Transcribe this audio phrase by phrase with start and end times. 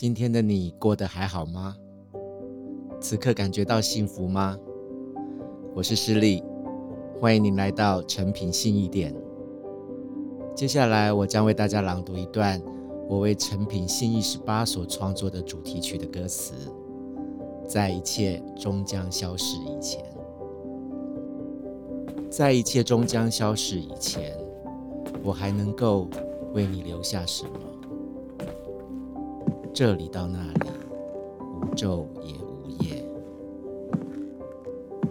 [0.00, 1.76] 今天的你过得还好吗？
[3.02, 4.56] 此刻感觉到幸福吗？
[5.74, 6.42] 我是诗丽，
[7.20, 9.14] 欢迎您来到诚品信义店。
[10.56, 12.58] 接下来，我将为大家朗读一段
[13.10, 16.54] 我为诚品信义十八所创作的主题曲的歌词。
[17.66, 20.02] 在一切终将消逝以前，
[22.30, 24.34] 在一切终将消逝以前，
[25.22, 26.08] 我还能够
[26.54, 27.50] 为你留下什么？
[29.72, 30.70] 这里到那里，
[31.38, 33.04] 无昼也无夜。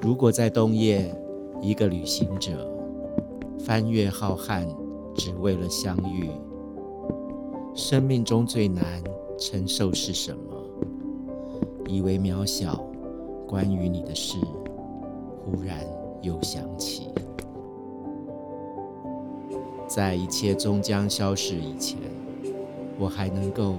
[0.00, 1.14] 如果在冬夜，
[1.62, 2.68] 一个旅行者
[3.58, 4.66] 翻越浩瀚，
[5.14, 6.28] 只为了相遇，
[7.74, 8.84] 生命中最难
[9.38, 10.40] 承受是什么？
[11.88, 12.84] 以为渺小，
[13.46, 14.38] 关于你的事，
[15.44, 15.86] 忽然
[16.20, 17.08] 又想起，
[19.86, 21.96] 在一切终将消逝以前，
[22.98, 23.76] 我还能够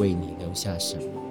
[0.00, 1.29] 为你留下什么？